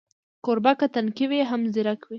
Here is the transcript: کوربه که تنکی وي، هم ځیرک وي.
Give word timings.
کوربه 0.45 0.73
که 0.79 0.87
تنکی 0.93 1.25
وي، 1.29 1.41
هم 1.49 1.61
ځیرک 1.73 1.99
وي. 2.03 2.09